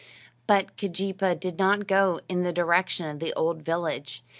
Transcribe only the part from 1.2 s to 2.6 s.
did not go in the